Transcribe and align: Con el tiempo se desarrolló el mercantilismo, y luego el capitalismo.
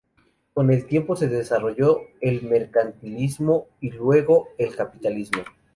Con 0.55 0.71
el 0.71 0.87
tiempo 0.87 1.15
se 1.15 1.27
desarrolló 1.27 1.99
el 2.21 2.41
mercantilismo, 2.41 3.67
y 3.81 3.91
luego 3.91 4.47
el 4.57 4.75
capitalismo. 4.75 5.43